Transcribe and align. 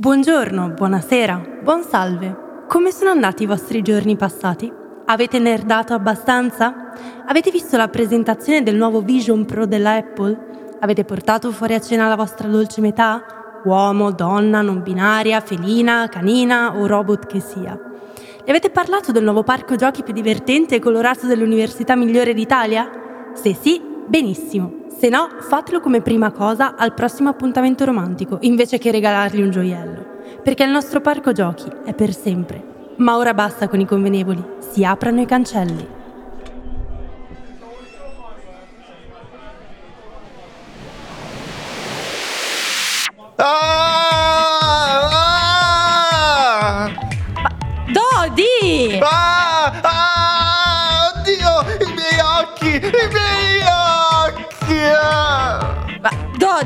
Buongiorno, 0.00 0.74
buonasera, 0.74 1.58
buon 1.60 1.82
salve. 1.82 2.64
Come 2.68 2.92
sono 2.92 3.10
andati 3.10 3.42
i 3.42 3.46
vostri 3.46 3.82
giorni 3.82 4.14
passati? 4.14 4.72
Avete 5.06 5.40
nerdato 5.40 5.92
abbastanza? 5.92 6.92
Avete 7.26 7.50
visto 7.50 7.76
la 7.76 7.88
presentazione 7.88 8.62
del 8.62 8.76
nuovo 8.76 9.00
Vision 9.00 9.44
Pro 9.44 9.66
della 9.66 9.94
Apple? 9.94 10.76
Avete 10.78 11.04
portato 11.04 11.50
fuori 11.50 11.74
a 11.74 11.80
cena 11.80 12.06
la 12.06 12.14
vostra 12.14 12.46
dolce 12.46 12.80
metà? 12.80 13.60
Uomo, 13.64 14.12
donna, 14.12 14.62
non 14.62 14.84
binaria, 14.84 15.40
felina, 15.40 16.06
canina 16.08 16.76
o 16.76 16.86
robot 16.86 17.26
che 17.26 17.40
sia? 17.40 17.76
E 18.44 18.48
avete 18.48 18.70
parlato 18.70 19.10
del 19.10 19.24
nuovo 19.24 19.42
parco 19.42 19.74
giochi 19.74 20.04
più 20.04 20.12
divertente 20.12 20.76
e 20.76 20.78
colorato 20.78 21.26
dell'università 21.26 21.96
migliore 21.96 22.34
d'Italia? 22.34 22.88
Se 23.34 23.52
sì, 23.52 23.87
benissimo. 24.08 24.86
Se 24.98 25.08
no, 25.08 25.28
fatelo 25.40 25.80
come 25.80 26.00
prima 26.00 26.32
cosa 26.32 26.74
al 26.76 26.94
prossimo 26.94 27.28
appuntamento 27.28 27.84
romantico, 27.84 28.38
invece 28.40 28.78
che 28.78 28.90
regalargli 28.90 29.42
un 29.42 29.50
gioiello. 29.50 30.16
Perché 30.42 30.64
il 30.64 30.70
nostro 30.70 31.00
parco 31.00 31.32
giochi 31.32 31.70
è 31.84 31.94
per 31.94 32.12
sempre. 32.14 32.94
Ma 32.96 33.16
ora 33.16 33.34
basta 33.34 33.68
con 33.68 33.78
i 33.78 33.86
convenevoli, 33.86 34.42
si 34.58 34.84
aprano 34.84 35.20
i 35.20 35.26
cancelli. 35.26 35.97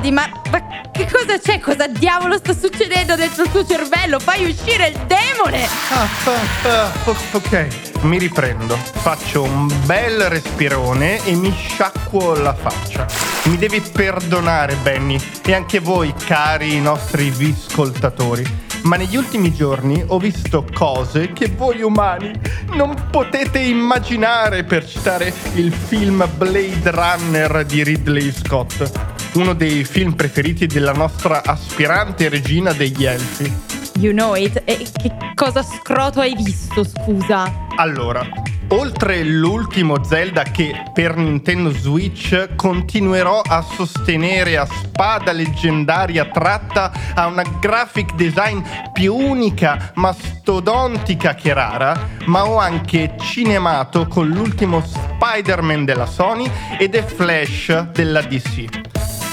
Dodi, 0.02 0.11
ma, 0.11 0.29
ma 0.51 0.80
che 0.91 1.06
cosa 1.09 1.38
c'è? 1.38 1.61
Cosa 1.61 1.87
diavolo 1.87 2.37
sta 2.37 2.52
succedendo 2.52 3.15
dentro 3.15 3.45
il 3.45 3.51
tuo 3.52 3.65
cervello? 3.65 4.19
Fai 4.19 4.45
uscire 4.45 4.88
il 4.88 4.98
demone! 5.06 5.65
Ah, 5.91 6.09
ah, 6.24 6.90
ah, 6.90 6.93
ok, 7.30 7.66
mi 8.02 8.18
riprendo. 8.18 8.74
Faccio 8.74 9.45
un 9.45 9.73
bel 9.85 10.29
respirone 10.29 11.24
e 11.24 11.37
mi 11.37 11.52
sciacquo 11.52 12.35
la 12.35 12.52
faccia. 12.52 13.07
Mi 13.45 13.57
devi 13.57 13.80
perdonare, 13.80 14.74
Benny, 14.82 15.21
e 15.46 15.54
anche 15.54 15.79
voi, 15.79 16.13
cari 16.24 16.80
nostri 16.80 17.30
viscoltatori. 17.30 18.71
Ma 18.82 18.96
negli 18.96 19.16
ultimi 19.16 19.54
giorni 19.54 20.02
ho 20.04 20.19
visto 20.19 20.66
cose 20.74 21.32
che 21.32 21.46
voi 21.57 21.82
umani 21.82 22.32
non 22.73 23.07
potete 23.10 23.60
immaginare 23.60 24.65
per 24.65 24.85
citare 24.85 25.32
il 25.54 25.73
film 25.73 26.29
Blade 26.37 26.91
Runner 26.91 27.65
di 27.65 27.85
Ridley 27.85 28.32
Scott, 28.32 29.12
uno 29.35 29.55
dei 29.55 29.85
film 29.85 30.13
preferiti 30.13 30.66
della 30.66 30.93
nostra 30.93 31.43
aspirante 31.43 32.29
regina 32.29 32.73
degli 32.73 33.05
elfi. 33.05 33.80
You 33.99 34.13
know 34.13 34.35
it. 34.35 34.63
E 34.65 34.87
che 34.93 35.13
cosa 35.35 35.63
scroto 35.63 36.21
hai 36.21 36.35
visto, 36.35 36.85
scusa? 36.85 37.51
Allora, 37.77 38.27
oltre 38.69 39.23
l'ultimo 39.23 40.03
Zelda 40.03 40.43
che 40.43 40.83
per 40.93 41.16
Nintendo 41.16 41.71
Switch 41.71 42.55
continuerò 42.57 43.41
a 43.41 43.63
sostenere 43.63 44.57
a 44.57 44.66
spada 44.66 45.33
leggendaria 45.33 46.27
tratta 46.27 46.93
a 47.15 47.27
una 47.27 47.45
graphic 47.60 48.15
design 48.15 48.60
più 48.93 49.15
unica, 49.15 49.93
mastodontica 49.95 51.35
che 51.35 51.53
rara, 51.53 52.09
ma 52.27 52.47
ho 52.47 52.59
anche 52.59 53.15
cinemato 53.21 54.07
con 54.07 54.29
l'ultimo 54.29 54.83
Spider-Man 54.83 55.85
della 55.85 56.07
Sony 56.07 56.51
e 56.79 56.88
The 56.88 57.03
Flash 57.03 57.91
della 57.93 58.23
DC. 58.23 58.80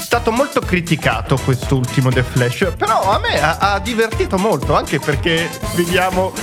Stato 0.09 0.31
molto 0.31 0.59
criticato 0.61 1.37
quest'ultimo 1.37 2.09
The 2.09 2.23
Flash, 2.23 2.73
però 2.75 3.11
a 3.11 3.19
me 3.19 3.39
ha, 3.39 3.57
ha 3.57 3.79
divertito 3.79 4.39
molto, 4.39 4.73
anche 4.73 4.97
perché 4.97 5.47
vediamo 5.75 6.33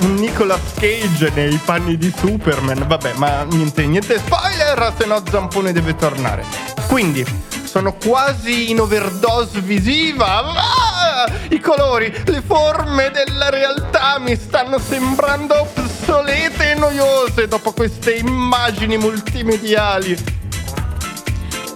un 0.00 0.16
Nicolas 0.16 0.74
Cage 0.74 1.30
nei 1.34 1.58
panni 1.64 1.96
di 1.96 2.12
Superman. 2.14 2.86
Vabbè, 2.86 3.14
ma 3.14 3.44
niente, 3.44 3.86
niente 3.86 4.18
spoiler, 4.18 4.92
se 4.98 5.06
no 5.06 5.22
Zampone 5.26 5.72
deve 5.72 5.96
tornare. 5.96 6.44
Quindi, 6.86 7.24
sono 7.64 7.94
quasi 7.94 8.70
in 8.70 8.80
overdose 8.80 9.58
visiva. 9.60 10.42
Ah! 10.42 11.26
I 11.48 11.60
colori, 11.60 12.14
le 12.26 12.42
forme 12.42 13.10
della 13.10 13.48
realtà 13.48 14.18
mi 14.18 14.36
stanno 14.36 14.78
sembrando 14.78 15.60
obsolete 15.60 16.72
e 16.72 16.74
noiose 16.74 17.48
dopo 17.48 17.72
queste 17.72 18.16
immagini 18.16 18.98
multimediali. 18.98 20.33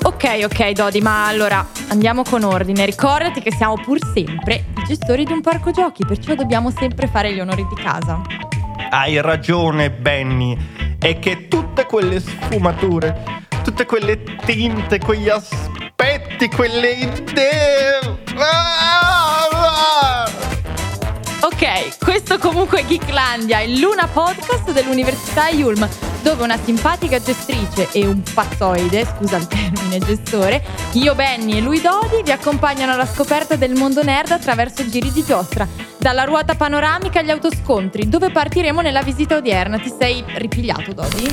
Ok, 0.02 0.40
ok, 0.44 0.70
Dodi, 0.70 1.00
ma 1.00 1.26
allora 1.26 1.66
andiamo 1.88 2.22
con 2.22 2.42
ordine. 2.44 2.84
Ricordati 2.84 3.40
che 3.40 3.52
siamo 3.52 3.74
pur 3.74 3.98
sempre 4.14 4.66
i 4.76 4.84
gestori 4.86 5.24
di 5.24 5.32
un 5.32 5.40
parco 5.40 5.70
giochi, 5.70 6.04
perciò 6.06 6.34
dobbiamo 6.34 6.70
sempre 6.70 7.06
fare 7.08 7.32
gli 7.32 7.40
onori 7.40 7.66
di 7.68 7.80
casa. 7.80 8.20
Hai 8.90 9.20
ragione, 9.20 9.90
Benny. 9.90 10.56
È 10.98 11.18
che 11.18 11.48
tutte 11.48 11.84
quelle 11.84 12.20
sfumature, 12.20 13.46
tutte 13.62 13.86
quelle 13.86 14.22
tinte, 14.44 14.98
quegli 14.98 15.28
aspetti, 15.28 16.48
quelle 16.48 16.90
idee. 16.90 17.98
Ah, 18.36 19.48
ah. 19.52 20.30
Ok, 21.40 21.98
questo 21.98 22.38
comunque 22.38 22.80
è 22.80 22.84
Geeklandia, 22.84 23.60
il 23.60 23.78
Luna 23.80 24.06
Podcast 24.06 24.72
dell'Università 24.72 25.48
Yulm, 25.48 25.88
dove 26.22 26.42
una 26.42 26.58
simpatica 26.62 27.20
gestrice 27.20 27.88
e 27.92 28.06
un 28.06 28.22
pazzoide, 28.34 29.06
scusa 29.06 29.36
il 29.36 29.46
termine 29.46 29.98
gestore, 29.98 30.64
io 30.92 31.14
Benny 31.14 31.58
e 31.58 31.60
lui 31.60 31.80
Dodi 31.80 32.22
vi 32.22 32.32
accompagnano 32.32 32.92
alla 32.92 33.06
scoperta 33.06 33.56
del 33.56 33.74
mondo 33.74 34.02
nerd 34.02 34.30
attraverso 34.30 34.88
giri 34.88 35.10
di 35.12 35.24
giostra, 35.24 35.66
dalla 35.96 36.24
ruota 36.24 36.54
panoramica 36.54 37.20
agli 37.20 37.30
autoscontri, 37.30 38.08
dove 38.08 38.30
partiremo 38.30 38.80
nella 38.80 39.02
visita 39.02 39.36
odierna. 39.36 39.78
Ti 39.78 39.92
sei 39.98 40.24
ripigliato, 40.34 40.92
Dodi? 40.92 41.30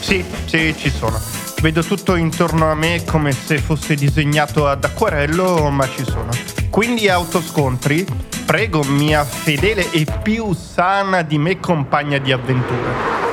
Sì, 0.00 0.24
sì, 0.44 0.74
ci 0.76 0.90
sono. 0.90 1.20
Vedo 1.60 1.82
tutto 1.82 2.14
intorno 2.16 2.70
a 2.70 2.74
me 2.74 3.04
come 3.04 3.32
se 3.32 3.58
fosse 3.58 3.94
disegnato 3.94 4.68
ad 4.68 4.84
acquarello, 4.84 5.70
ma 5.70 5.88
ci 5.88 6.04
sono. 6.04 6.28
Quindi 6.68 7.08
autoscontri, 7.08 8.06
prego 8.44 8.82
mia 8.84 9.24
fedele 9.24 9.90
e 9.90 10.06
più 10.22 10.52
sana 10.52 11.22
di 11.22 11.38
me 11.38 11.60
compagna 11.60 12.18
di 12.18 12.32
avventure. 12.32 13.23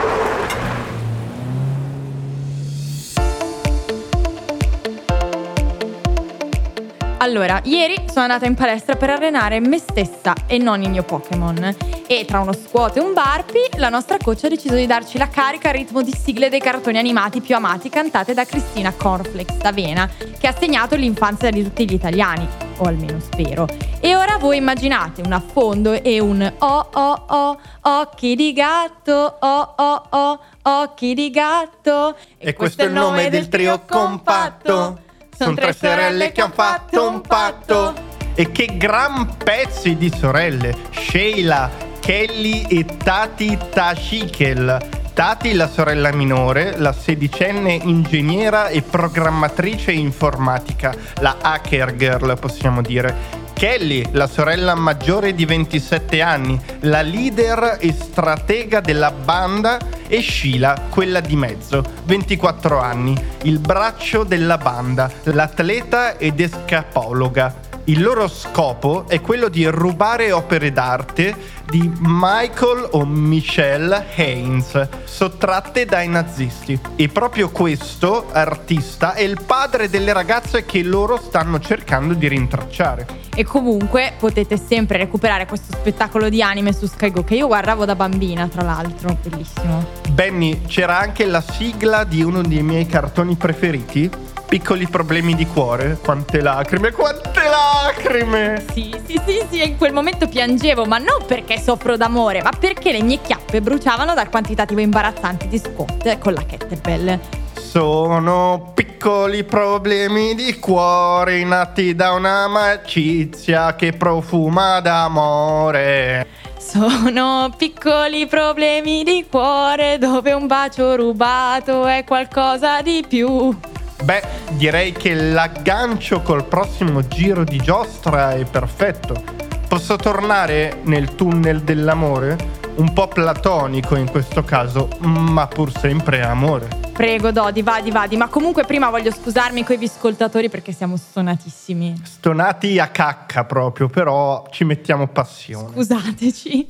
Allora, 7.21 7.61
ieri 7.65 8.05
sono 8.07 8.21
andata 8.21 8.47
in 8.47 8.55
palestra 8.55 8.95
per 8.95 9.11
allenare 9.11 9.59
me 9.59 9.77
stessa 9.77 10.33
e 10.47 10.57
non 10.57 10.81
il 10.81 10.89
mio 10.89 11.03
Pokémon. 11.03 11.75
E 12.07 12.25
tra 12.25 12.39
uno 12.39 12.51
squat 12.51 12.97
e 12.97 12.99
un 12.99 13.13
burpee, 13.13 13.69
la 13.77 13.89
nostra 13.89 14.17
coach 14.17 14.45
ha 14.45 14.47
deciso 14.47 14.73
di 14.73 14.87
darci 14.87 15.19
la 15.19 15.29
carica 15.29 15.69
a 15.69 15.71
ritmo 15.71 16.01
di 16.01 16.11
sigle 16.11 16.49
dei 16.49 16.59
cartoni 16.59 16.97
animati 16.97 17.39
più 17.39 17.53
amati 17.53 17.89
cantate 17.89 18.33
da 18.33 18.43
Cristina 18.43 18.91
Cornflakes 18.91 19.57
d'Avena, 19.57 20.09
che 20.39 20.47
ha 20.47 20.55
segnato 20.57 20.95
l'infanzia 20.95 21.51
di 21.51 21.61
tutti 21.61 21.87
gli 21.87 21.93
italiani, 21.93 22.47
o 22.77 22.85
almeno 22.85 23.19
spero. 23.19 23.67
E 23.99 24.15
ora 24.15 24.37
voi 24.39 24.57
immaginate 24.57 25.21
un 25.21 25.31
affondo 25.31 25.93
e 25.93 26.19
un 26.19 26.51
oh 26.57 26.87
oh 26.91 27.23
oh, 27.27 27.59
occhi 27.81 28.35
di 28.35 28.51
gatto, 28.51 29.37
oh 29.39 29.73
oh 29.75 30.03
oh, 30.09 30.39
occhi 30.63 31.13
di 31.13 31.29
gatto. 31.29 32.15
E 32.39 32.53
questo 32.53 32.81
è 32.81 32.85
il 32.85 32.93
nome 32.93 33.29
del 33.29 33.47
trio 33.47 33.79
compatto. 33.87 35.09
Sono 35.41 35.55
tre 35.55 35.73
sorelle 35.73 36.31
che 36.31 36.41
hanno 36.41 36.53
fatto 36.53 37.09
un 37.09 37.21
patto. 37.21 37.93
E 38.35 38.51
che 38.51 38.77
gran 38.77 39.37
pezzi 39.37 39.97
di 39.97 40.13
sorelle! 40.15 40.75
Sheila, 40.91 41.67
Kelly 41.99 42.61
e 42.69 42.85
Tati 42.85 43.57
Tashikel. 43.71 44.77
Tati, 45.13 45.53
la 45.53 45.67
sorella 45.67 46.11
minore, 46.13 46.77
la 46.77 46.93
sedicenne 46.93 47.73
ingegnera 47.73 48.67
e 48.67 48.83
programmatrice 48.83 49.91
informatica, 49.91 50.95
la 51.21 51.37
hacker 51.41 51.95
girl 51.95 52.37
possiamo 52.39 52.81
dire. 52.81 53.40
Kelly, 53.61 54.07
la 54.13 54.25
sorella 54.25 54.73
maggiore 54.73 55.35
di 55.35 55.45
27 55.45 56.19
anni, 56.19 56.59
la 56.79 57.03
leader 57.03 57.77
e 57.79 57.93
stratega 57.93 58.79
della 58.79 59.11
banda 59.11 59.77
e 60.07 60.19
Sheila, 60.19 60.87
quella 60.89 61.19
di 61.19 61.35
mezzo, 61.35 61.83
24 62.05 62.79
anni, 62.79 63.15
il 63.43 63.59
braccio 63.59 64.23
della 64.23 64.57
banda, 64.57 65.11
l'atleta 65.25 66.17
ed 66.17 66.39
escapologa. 66.39 67.70
Il 67.85 67.99
loro 67.99 68.27
scopo 68.27 69.05
è 69.07 69.21
quello 69.21 69.49
di 69.49 69.65
rubare 69.65 70.31
opere 70.31 70.71
d'arte 70.71 71.35
di 71.67 71.91
Michael 71.99 72.89
o 72.91 73.05
Michelle 73.05 74.05
Haynes, 74.15 74.87
sottratte 75.05 75.85
dai 75.85 76.07
nazisti. 76.07 76.79
E 76.95 77.07
proprio 77.07 77.49
questo 77.49 78.27
artista 78.31 79.13
è 79.13 79.21
il 79.21 79.41
padre 79.43 79.89
delle 79.89 80.13
ragazze 80.13 80.63
che 80.63 80.83
loro 80.83 81.17
stanno 81.17 81.59
cercando 81.59 82.13
di 82.13 82.27
rintracciare. 82.27 83.07
E 83.33 83.43
comunque 83.45 84.13
potete 84.19 84.57
sempre 84.57 84.97
recuperare 84.97 85.47
questo 85.47 85.75
spettacolo 85.75 86.29
di 86.29 86.43
anime 86.43 86.73
su 86.73 86.85
Sky 86.85 87.09
Go 87.09 87.23
che 87.23 87.35
io 87.35 87.47
guardavo 87.47 87.85
da 87.85 87.95
bambina, 87.95 88.47
tra 88.47 88.61
l'altro, 88.61 89.17
bellissimo. 89.23 89.83
Benny, 90.11 90.61
c'era 90.67 90.99
anche 90.99 91.25
la 91.25 91.41
sigla 91.41 92.03
di 92.03 92.21
uno 92.21 92.43
dei 92.43 92.61
miei 92.61 92.85
cartoni 92.85 93.35
preferiti, 93.35 94.09
piccoli 94.51 94.85
problemi 94.85 95.33
di 95.33 95.47
cuore. 95.47 95.97
Quante 96.03 96.41
lacrime, 96.41 96.91
quante 96.91 97.39
lacrime! 97.39 98.61
Sì, 98.73 98.93
sì, 99.05 99.21
sì, 99.25 99.41
sì, 99.49 99.63
in 99.65 99.77
quel 99.77 99.93
momento 99.93 100.27
piangevo, 100.27 100.83
ma 100.83 100.97
non 100.97 101.23
perché 101.25 101.57
soffro 101.57 101.95
d'amore, 101.95 102.41
ma 102.43 102.49
perché 102.51 102.91
le 102.91 103.01
mie 103.01 103.21
chiappe 103.21 103.61
bruciavano 103.61 104.13
dal 104.13 104.29
quantitativo 104.29 104.81
imbarazzante 104.81 105.47
di 105.47 105.57
Scott 105.57 106.17
con 106.17 106.33
la 106.33 106.43
kettlebell. 106.43 107.17
Sono 107.53 108.73
piccoli 108.75 109.45
problemi 109.45 110.35
di 110.35 110.59
cuore 110.59 111.45
nati 111.45 111.95
da 111.95 112.11
un'amicizia 112.11 113.73
che 113.75 113.93
profuma 113.93 114.81
d'amore. 114.81 116.27
Sono 116.57 117.53
piccoli 117.55 118.27
problemi 118.27 119.05
di 119.05 119.25
cuore 119.29 119.97
dove 119.97 120.33
un 120.33 120.45
bacio 120.45 120.97
rubato 120.97 121.85
è 121.85 122.03
qualcosa 122.03 122.81
di 122.81 123.05
più. 123.07 123.57
Beh, 124.03 124.21
direi 124.51 124.91
che 124.91 125.13
l'aggancio 125.13 126.21
col 126.21 126.45
prossimo 126.45 127.05
giro 127.07 127.43
di 127.43 127.57
giostra 127.57 128.31
è 128.31 128.43
perfetto. 128.45 129.23
Posso 129.67 129.95
tornare 129.95 130.79
nel 130.83 131.15
tunnel 131.15 131.61
dell'amore? 131.61 132.59
Un 132.75 132.93
po' 132.93 133.07
platonico 133.07 133.95
in 133.95 134.09
questo 134.09 134.43
caso, 134.43 134.87
ma 134.99 135.47
pur 135.47 135.71
sempre 135.71 136.21
amore. 136.23 136.67
Prego, 136.93 137.31
Dodi, 137.31 137.61
vadi, 137.61 137.91
vadi. 137.91 138.17
Ma 138.17 138.27
comunque 138.27 138.65
prima 138.65 138.89
voglio 138.89 139.11
scusarmi 139.11 139.63
con 139.63 139.75
i 139.75 139.77
viscoltatori 139.77 140.49
perché 140.49 140.71
siamo 140.71 140.97
stonatissimi. 140.97 142.01
Stonati 142.03 142.79
a 142.79 142.87
cacca 142.87 143.43
proprio, 143.43 143.87
però 143.87 144.45
ci 144.51 144.63
mettiamo 144.63 145.07
passione. 145.07 145.71
Scusateci. 145.73 146.65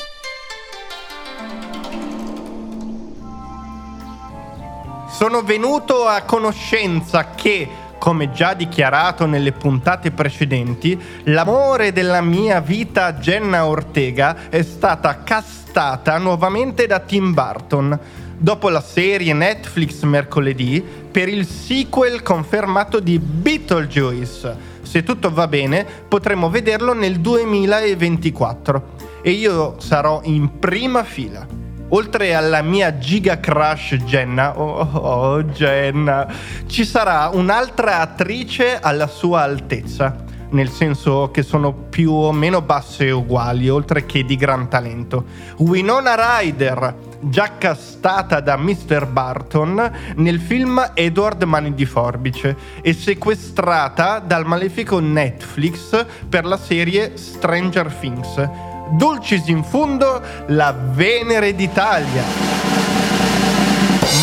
Sono 5.22 5.44
venuto 5.44 6.08
a 6.08 6.24
conoscenza 6.24 7.36
che, 7.36 7.70
come 8.00 8.32
già 8.32 8.56
dichiarato 8.56 9.28
nelle 9.28 9.52
puntate 9.52 10.10
precedenti, 10.10 11.00
l'amore 11.26 11.92
della 11.92 12.22
mia 12.22 12.60
vita 12.60 13.14
Jenna 13.14 13.68
Ortega 13.68 14.50
è 14.50 14.64
stata 14.64 15.22
castata 15.22 16.18
nuovamente 16.18 16.88
da 16.88 16.98
Tim 16.98 17.36
Burton 17.36 18.00
dopo 18.36 18.70
la 18.70 18.82
serie 18.82 19.34
Netflix 19.34 20.02
mercoledì 20.02 20.84
per 21.12 21.30
il 21.30 21.46
sequel 21.46 22.24
confermato 22.24 23.00
di 23.00 23.20
Beetlejuice. 23.20 24.58
Se 24.82 25.04
tutto 25.04 25.32
va 25.32 25.48
bene, 25.48 25.86
potremo 26.08 26.50
vederlo 26.50 26.96
nel 26.96 27.20
2024 27.20 28.96
e 29.22 29.30
io 29.30 29.76
sarò 29.78 30.22
in 30.24 30.58
prima 30.58 31.04
fila. 31.04 31.61
Oltre 31.94 32.34
alla 32.34 32.62
mia 32.62 32.98
giga 33.00 33.42
crush 33.42 33.96
Jenna, 34.06 34.58
oh, 34.58 34.80
oh, 34.80 34.98
oh 34.98 35.44
Jenna, 35.44 36.26
ci 36.66 36.86
sarà 36.86 37.30
un'altra 37.34 38.00
attrice 38.00 38.80
alla 38.80 39.08
sua 39.08 39.42
altezza, 39.42 40.24
nel 40.52 40.70
senso 40.70 41.32
che 41.32 41.44
sono 41.44 41.74
più 41.74 42.14
o 42.14 42.32
meno 42.32 42.62
basse 42.62 43.08
e 43.08 43.12
uguali, 43.12 43.68
oltre 43.68 44.06
che 44.06 44.24
di 44.24 44.38
gran 44.38 44.70
talento. 44.70 45.26
Winona 45.58 46.16
Ryder, 46.16 46.96
già 47.20 47.58
castata 47.58 48.40
da 48.40 48.56
Mr. 48.56 49.06
Barton 49.08 49.92
nel 50.16 50.40
film 50.40 50.92
Edward 50.94 51.44
Mani 51.44 51.74
di 51.74 51.86
Forbice 51.86 52.56
e 52.82 52.94
sequestrata 52.94 54.20
dal 54.20 54.46
malefico 54.46 55.00
Netflix 55.00 56.06
per 56.30 56.46
la 56.46 56.58
serie 56.58 57.18
Stranger 57.18 57.92
Things 57.92 58.71
Dulcis 58.92 59.48
in 59.48 59.64
fundo, 59.64 60.22
la 60.48 60.76
Venere 60.78 61.56
d'Italia. 61.56 62.24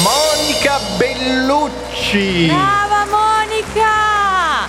Monica 0.03 0.79
Bellucci. 0.97 2.47
Brava 2.47 3.07
Monica! 3.11 4.67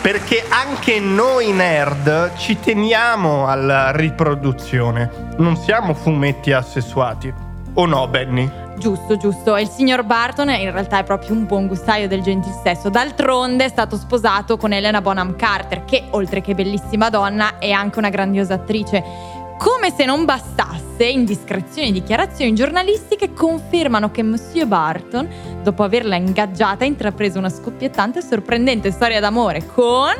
Perché 0.00 0.44
anche 0.48 0.98
noi 0.98 1.52
nerd 1.52 2.36
ci 2.36 2.58
teniamo 2.58 3.46
alla 3.46 3.90
riproduzione. 3.92 5.34
Non 5.36 5.56
siamo 5.56 5.94
fumetti 5.94 6.52
assessuati. 6.52 7.32
O 7.74 7.86
no, 7.86 8.08
Benny? 8.08 8.50
Giusto, 8.76 9.16
giusto. 9.16 9.54
E 9.54 9.62
il 9.62 9.68
signor 9.68 10.02
Barton 10.02 10.50
in 10.50 10.72
realtà 10.72 10.98
è 10.98 11.04
proprio 11.04 11.34
un 11.34 11.46
buon 11.46 11.68
gustaio 11.68 12.08
del 12.08 12.20
gentil 12.20 12.52
sesso. 12.64 12.88
D'altronde 12.88 13.66
è 13.66 13.68
stato 13.68 13.96
sposato 13.96 14.56
con 14.56 14.72
Elena 14.72 15.00
Bonham 15.00 15.36
Carter, 15.36 15.84
che 15.84 16.08
oltre 16.10 16.40
che 16.40 16.54
bellissima 16.54 17.08
donna 17.08 17.58
è 17.58 17.70
anche 17.70 17.98
una 17.98 18.08
grandiosa 18.08 18.54
attrice. 18.54 19.40
Come 19.58 19.92
se 19.96 20.04
non 20.04 20.24
bastasse, 20.24 21.04
indiscrezioni 21.04 21.88
e 21.88 21.92
dichiarazioni 21.92 22.54
giornalistiche 22.54 23.32
confermano 23.32 24.10
che 24.10 24.22
Monsieur 24.22 24.66
Barton, 24.66 25.28
dopo 25.62 25.82
averla 25.82 26.16
ingaggiata, 26.16 26.84
ha 26.84 26.86
intrapreso 26.86 27.38
una 27.38 27.48
scoppiettante 27.48 28.18
e 28.18 28.22
sorprendente 28.22 28.90
storia 28.90 29.20
d'amore 29.20 29.66
con 29.66 30.12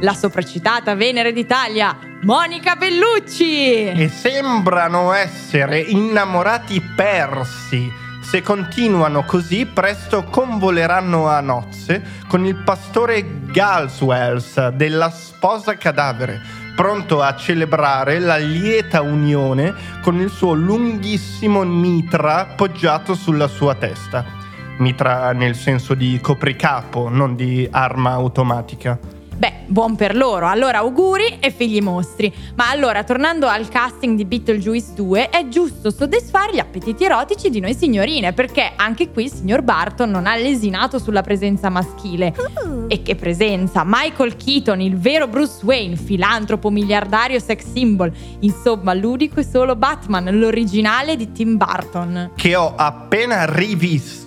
la 0.00 0.14
sopracitata 0.14 0.94
Venere 0.94 1.32
d'Italia, 1.32 1.96
Monica 2.22 2.76
Bellucci. 2.76 3.86
E 3.86 4.08
sembrano 4.08 5.12
essere 5.12 5.80
innamorati 5.80 6.80
persi. 6.94 8.04
Se 8.22 8.42
continuano 8.42 9.24
così, 9.24 9.66
presto 9.66 10.24
convoleranno 10.24 11.28
a 11.28 11.40
nozze 11.40 12.02
con 12.26 12.44
il 12.44 12.56
pastore 12.56 13.24
Galswells 13.52 14.68
della 14.70 15.10
sposa 15.10 15.76
cadavere 15.76 16.65
pronto 16.76 17.22
a 17.22 17.34
celebrare 17.34 18.18
la 18.18 18.36
lieta 18.36 19.00
unione 19.00 19.74
con 20.02 20.20
il 20.20 20.28
suo 20.28 20.52
lunghissimo 20.52 21.64
mitra 21.64 22.52
poggiato 22.54 23.14
sulla 23.14 23.48
sua 23.48 23.74
testa. 23.74 24.24
Mitra 24.76 25.32
nel 25.32 25.56
senso 25.56 25.94
di 25.94 26.20
copricapo, 26.20 27.08
non 27.08 27.34
di 27.34 27.66
arma 27.70 28.12
automatica. 28.12 29.15
Beh, 29.36 29.52
buon 29.66 29.96
per 29.96 30.16
loro. 30.16 30.48
Allora 30.48 30.78
auguri 30.78 31.38
e 31.40 31.50
figli 31.50 31.80
mostri. 31.80 32.32
Ma 32.54 32.70
allora, 32.70 33.04
tornando 33.04 33.46
al 33.46 33.68
casting 33.68 34.16
di 34.16 34.24
Beetlejuice 34.24 34.94
2, 34.94 35.28
è 35.28 35.46
giusto 35.48 35.90
soddisfare 35.90 36.54
gli 36.54 36.58
appetiti 36.58 37.04
erotici 37.04 37.50
di 37.50 37.60
noi 37.60 37.74
signorine, 37.74 38.32
perché 38.32 38.72
anche 38.76 39.10
qui 39.10 39.24
il 39.24 39.32
signor 39.32 39.60
Barton 39.62 40.10
non 40.10 40.26
ha 40.26 40.36
lesinato 40.36 40.98
sulla 40.98 41.20
presenza 41.20 41.68
maschile. 41.68 42.34
Uh. 42.64 42.86
E 42.88 43.02
che 43.02 43.14
presenza! 43.14 43.82
Michael 43.84 44.36
Keaton, 44.36 44.80
il 44.80 44.96
vero 44.96 45.28
Bruce 45.28 45.58
Wayne, 45.62 45.96
filantropo, 45.96 46.70
miliardario, 46.70 47.38
sex 47.38 47.70
symbol. 47.72 48.10
Insomma, 48.40 48.94
l'unico 48.94 49.40
e 49.40 49.44
solo 49.44 49.76
Batman, 49.76 50.38
l'originale 50.38 51.16
di 51.16 51.32
Tim 51.32 51.56
Burton. 51.56 52.30
Che 52.34 52.56
ho 52.56 52.72
appena 52.74 53.44
rivisto 53.44 54.25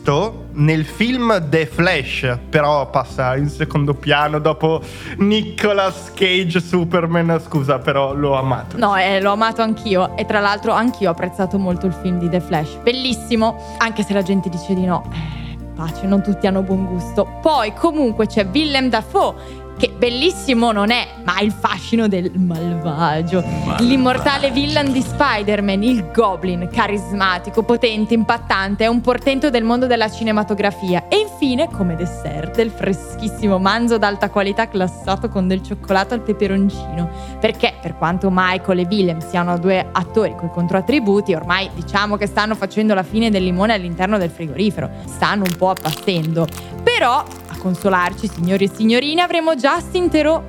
nel 0.53 0.85
film 0.85 1.49
The 1.49 1.65
Flash, 1.65 2.37
però 2.49 2.89
passa 2.89 3.35
in 3.35 3.47
secondo 3.47 3.93
piano 3.93 4.39
dopo 4.39 4.81
Nicolas 5.17 6.11
Cage 6.13 6.59
Superman, 6.59 7.39
scusa, 7.45 7.79
però 7.79 8.13
l'ho 8.13 8.35
amato. 8.35 8.77
No, 8.77 8.95
eh, 8.95 9.21
l'ho 9.21 9.31
amato 9.31 9.61
anch'io 9.61 10.17
e 10.17 10.25
tra 10.25 10.39
l'altro 10.39 10.71
anch'io 10.71 11.09
ho 11.09 11.11
apprezzato 11.11 11.57
molto 11.57 11.85
il 11.85 11.93
film 11.93 12.19
di 12.19 12.29
The 12.29 12.39
Flash. 12.39 12.77
Bellissimo, 12.81 13.75
anche 13.77 14.03
se 14.03 14.13
la 14.13 14.21
gente 14.21 14.49
dice 14.49 14.73
di 14.73 14.85
no. 14.85 15.09
Eh, 15.13 15.57
pace, 15.75 16.07
non 16.07 16.21
tutti 16.21 16.47
hanno 16.47 16.61
buon 16.61 16.85
gusto. 16.85 17.39
Poi 17.41 17.73
comunque 17.73 18.25
c'è 18.27 18.45
Willem 18.51 18.89
Dafoe 18.89 19.67
che 19.79 19.93
bellissimo 19.97 20.73
non 20.73 20.91
è, 20.91 21.07
ma 21.23 21.35
ha 21.35 21.41
il 21.41 21.53
fascino 21.53 22.09
del 22.09 22.29
malvagio. 22.35 23.41
malvagio. 23.41 23.83
L'immortale 23.85 24.51
villain 24.51 24.91
di 24.91 25.01
Spider-Man, 25.01 25.83
il 25.83 26.11
Goblin, 26.11 26.67
carismatico, 26.69 27.63
potente, 27.63 28.13
impattante, 28.13 28.83
è 28.83 28.87
un 28.87 28.99
portento 28.99 29.49
del 29.49 29.63
mondo 29.63 29.87
della 29.87 30.11
cinematografia. 30.11 31.07
E 31.07 31.19
infine, 31.19 31.69
come 31.69 31.95
dessert, 31.95 32.57
il 32.57 32.71
freschissimo 32.71 33.57
manzo 33.57 33.97
d'alta 33.97 34.29
qualità 34.29 34.67
classato 34.67 35.29
con 35.29 35.47
del 35.47 35.63
cioccolato 35.63 36.13
al 36.13 36.23
peperoncino. 36.23 37.37
Perché, 37.39 37.75
per 37.81 37.95
quanto 37.95 38.27
Michael 38.29 38.79
e 38.79 38.87
Willem 38.89 39.19
siano 39.19 39.57
due 39.57 39.87
attori 39.93 40.35
coi 40.35 40.49
controattributi, 40.49 41.33
ormai 41.33 41.69
diciamo 41.73 42.17
che 42.17 42.27
stanno 42.27 42.55
facendo 42.55 42.93
la 42.93 43.03
fine 43.03 43.29
del 43.29 43.45
limone 43.45 43.73
all'interno 43.73 44.17
del 44.17 44.29
frigorifero. 44.29 44.89
Stanno 45.05 45.43
un 45.47 45.55
po' 45.55 45.69
appassendo. 45.69 46.45
Però 46.83 47.23
consolarci, 47.59 48.27
signori 48.27 48.65
e 48.65 48.71
signorine, 48.73 49.21
avremo 49.21 49.55
Justin 49.55 50.09
Theroux 50.09 50.41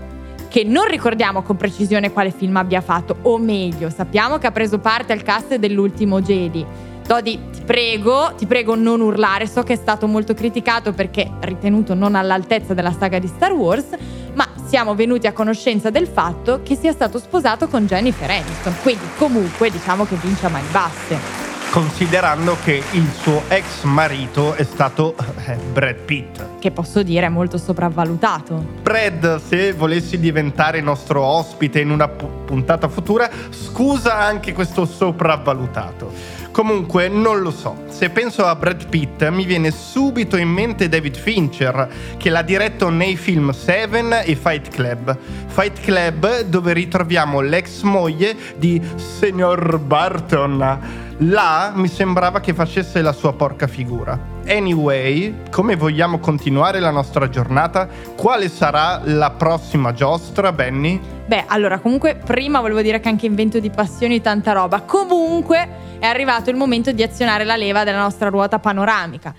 che 0.49 0.65
non 0.65 0.87
ricordiamo 0.87 1.43
con 1.43 1.57
precisione 1.57 2.11
quale 2.11 2.31
film 2.31 2.57
abbia 2.57 2.81
fatto, 2.81 3.17
o 3.23 3.39
meglio, 3.39 3.89
sappiamo 3.89 4.39
che 4.39 4.47
ha 4.47 4.51
preso 4.51 4.79
parte 4.79 5.13
al 5.13 5.23
cast 5.23 5.55
dell'ultimo 5.57 6.21
Jedi. 6.21 6.67
Dodi, 7.07 7.41
ti 7.53 7.63
prego, 7.65 8.33
ti 8.37 8.47
prego 8.47 8.75
non 8.75 9.01
urlare, 9.01 9.47
so 9.47 9.63
che 9.63 9.75
è 9.75 9.77
stato 9.77 10.07
molto 10.07 10.35
criticato 10.35 10.93
perché 10.93 11.29
ritenuto 11.41 11.95
non 11.95 12.15
all'altezza 12.15 12.75
della 12.75 12.93
saga 12.93 13.19
di 13.19 13.27
Star 13.27 13.53
Wars, 13.53 13.87
ma 14.35 14.47
siamo 14.65 14.95
venuti 14.95 15.27
a 15.27 15.33
conoscenza 15.33 15.91
del 15.91 16.07
fatto 16.07 16.61
che 16.63 16.77
sia 16.77 16.93
stato 16.93 17.19
sposato 17.19 17.69
con 17.69 17.87
Jennifer 17.87 18.31
Aniston, 18.31 18.75
quindi 18.83 19.05
comunque 19.19 19.71
diciamo 19.71 20.05
che 20.05 20.17
vince 20.17 20.47
a 20.47 20.51
mani 20.51 20.69
basse. 20.71 21.50
Considerando 21.71 22.57
che 22.65 22.83
il 22.93 23.09
suo 23.13 23.45
ex 23.49 23.83
marito 23.83 24.55
è 24.55 24.65
stato 24.65 25.15
eh, 25.47 25.55
Brad 25.73 25.97
Pitt. 26.01 26.59
Che 26.59 26.71
posso 26.73 27.03
dire 27.03 27.27
è 27.27 27.29
molto 27.29 27.59
sopravvalutato. 27.59 28.65
Brad, 28.83 29.41
se 29.41 29.73
volessi 29.73 30.19
diventare 30.19 30.81
nostro 30.81 31.23
ospite 31.23 31.81
in 31.81 31.91
una 31.91 32.09
puntata 32.09 32.89
futura, 32.89 33.31
scusa 33.51 34.19
anche 34.19 34.53
questo 34.53 34.85
sopravvalutato. 34.85 36.39
Comunque 36.51 37.09
non 37.09 37.41
lo 37.41 37.53
so, 37.53 37.85
se 37.89 38.11
penso 38.11 38.45
a 38.45 38.57
Brad 38.57 38.89
Pitt 38.89 39.29
mi 39.29 39.45
viene 39.45 39.71
subito 39.71 40.37
in 40.37 40.49
mente 40.49 40.89
David 40.89 41.17
Fincher 41.17 41.89
che 42.17 42.29
l'ha 42.29 42.43
diretto 42.43 42.89
nei 42.89 43.17
film 43.17 43.53
Seven 43.53 44.23
e 44.25 44.35
Fight 44.35 44.69
Club. 44.69 45.17
Fight 45.47 45.81
Club 45.81 46.43
dove 46.43 46.73
ritroviamo 46.73 47.41
l'ex 47.41 47.83
moglie 47.83 48.35
di 48.57 48.83
Signor 48.97 49.79
Barton. 49.79 51.09
Là 51.23 51.73
mi 51.75 51.89
sembrava 51.89 52.41
che 52.41 52.55
facesse 52.55 53.03
la 53.03 53.13
sua 53.13 53.35
porca 53.35 53.67
figura. 53.67 54.19
Anyway, 54.47 55.43
come 55.51 55.77
vogliamo 55.77 56.19
continuare 56.19 56.81
la 56.81 56.91
nostra 56.91 57.29
giornata? 57.29 57.87
Quale 58.17 58.49
sarà 58.49 59.03
la 59.05 59.31
prossima 59.31 59.93
giostra, 59.93 60.51
Benny? 60.51 60.99
Beh, 61.27 61.45
allora, 61.49 61.79
comunque, 61.79 62.17
prima 62.17 62.61
volevo 62.61 62.81
dire 62.81 63.01
che 63.01 63.11
anche 63.11 63.27
in 63.27 63.35
vento 63.35 63.61
di 63.61 63.69
passioni 63.69 64.23
tanta 64.23 64.53
roba. 64.53 64.81
Comunque, 64.81 65.69
è 65.99 66.07
arrivato 66.07 66.49
il 66.49 66.57
momento 66.57 66.91
di 66.91 67.03
azionare 67.03 67.45
la 67.45 67.57
leva 67.57 67.85
della 67.85 68.01
nostra 68.01 68.31
ruota 68.31 68.59
panoramica. 68.59 69.35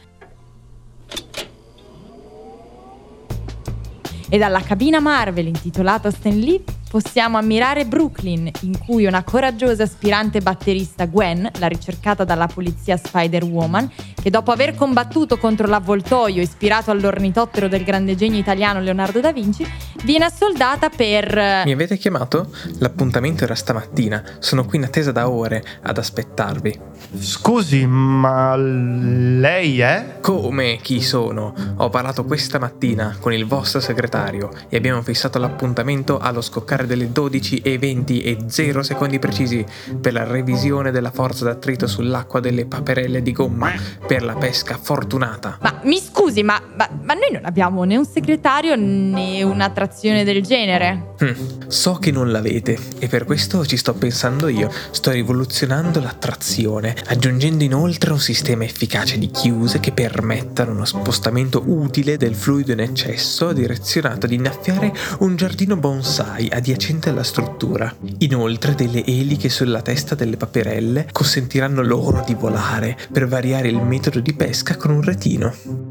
E 4.29 4.38
dalla 4.38 4.61
cabina 4.61 5.00
Marvel 5.00 5.47
intitolata 5.47 6.11
Stan 6.11 6.38
Lee 6.38 6.61
possiamo 6.91 7.38
ammirare 7.38 7.86
Brooklyn, 7.86 8.51
in 8.63 8.77
cui 8.77 9.05
una 9.05 9.24
coraggiosa 9.24 9.83
aspirante 9.83 10.41
batterista 10.41 11.05
Gwen, 11.05 11.50
la 11.57 11.67
ricercata 11.67 12.25
dalla 12.25 12.48
polizia 12.48 12.98
Spider-Woman, 12.98 13.89
che 14.21 14.29
dopo 14.29 14.51
aver 14.51 14.75
combattuto 14.75 15.38
contro 15.38 15.67
l'avvoltoio 15.67 16.41
ispirato 16.41 16.91
all'ornitottero 16.91 17.69
del 17.69 17.86
grande 17.86 18.15
genio 18.15 18.39
italiano 18.39 18.81
Leonardo 18.81 19.21
da 19.21 19.31
Vinci, 19.31 19.65
viene 20.03 20.25
assoldata 20.25 20.89
per... 20.89 21.38
Eh, 21.38 21.62
Mi 21.63 21.71
avete 21.71 21.95
chiamato? 21.95 22.50
L'appuntamento 22.79 23.45
era 23.45 23.55
stamattina. 23.55 24.21
Sono 24.39 24.65
qui 24.65 24.77
in 24.77 24.83
attesa 24.83 25.13
da 25.13 25.29
ore 25.29 25.63
ad 25.83 25.98
aspettarvi. 25.98 26.77
Scusi, 27.17 27.86
ma 27.86 28.57
lei 28.57 29.79
è? 29.79 30.17
Come 30.19 30.77
chi 30.81 31.01
sono? 31.01 31.53
Ho 31.77 31.89
parlato 31.89 32.25
questa 32.25 32.60
mattina 32.60 33.15
con 33.17 33.31
il 33.31 33.45
vostro 33.45 33.79
segretario 33.79 34.51
e 34.67 34.75
abbiamo 34.75 35.01
fissato 35.01 35.39
l'appuntamento 35.39 36.19
allo 36.19 36.41
scoccare 36.41 36.80
parlare 36.81 36.88
delle 36.88 37.11
12 37.11 37.59
e 37.59 37.77
20 37.77 38.21
e 38.21 38.38
0 38.47 38.83
secondi 38.83 39.19
precisi 39.19 39.65
per 40.00 40.13
la 40.13 40.23
revisione 40.23 40.91
della 40.91 41.11
forza 41.11 41.45
d'attrito 41.45 41.88
sull'acqua 41.88 42.39
delle 42.39 42.65
paperelle 42.65 43.21
di 43.21 43.31
gomma 43.31 43.71
per 44.05 44.23
la 44.23 44.35
pesca 44.35 44.77
fortunata. 44.81 45.57
Ma 45.61 45.81
mi 45.83 46.00
scusi, 46.00 46.43
ma, 46.43 46.61
ma, 46.75 46.89
ma 47.03 47.13
noi 47.13 47.31
non 47.31 47.45
abbiamo 47.45 47.83
né 47.83 47.97
un 47.97 48.05
segretario 48.05 48.75
né 48.75 49.43
un'attrazione 49.43 50.23
del 50.23 50.41
genere. 50.41 51.13
Hm, 51.19 51.67
so 51.67 51.95
che 51.95 52.11
non 52.11 52.31
l'avete 52.31 52.77
e 53.00 53.07
per 53.07 53.25
questo 53.25 53.65
ci 53.65 53.77
sto 53.77 53.93
pensando 53.93 54.47
io. 54.47 54.71
Sto 54.91 55.11
rivoluzionando 55.11 56.00
l'attrazione, 56.00 56.95
aggiungendo 57.07 57.63
inoltre 57.63 58.11
un 58.11 58.19
sistema 58.19 58.63
efficace 58.63 59.17
di 59.17 59.29
chiuse 59.29 59.79
che 59.79 59.91
permettano 59.91 60.71
uno 60.71 60.85
spostamento 60.85 61.63
utile 61.65 62.17
del 62.17 62.35
fluido 62.35 62.71
in 62.71 62.79
eccesso 62.79 63.51
direzionato 63.53 64.25
ad 64.25 64.31
innaffiare 64.31 64.93
un 65.19 65.35
giardino 65.35 65.75
bonsai 65.75 66.50
a 66.51 66.59
adiacente 66.72 67.10
alla 67.10 67.24
struttura. 67.24 67.94
Inoltre 68.20 68.75
delle 68.75 69.04
eliche 69.06 69.50
sulla 69.50 69.82
testa 69.82 70.16
delle 70.16 70.38
paperelle 70.38 71.08
consentiranno 71.12 71.82
loro 71.82 72.24
di 72.25 72.34
volare 72.34 72.98
per 73.12 73.28
variare 73.28 73.68
il 73.68 73.82
metodo 73.82 74.20
di 74.20 74.34
pesca 74.34 74.78
con 74.78 74.92
un 74.92 75.01
retino. 75.01 75.90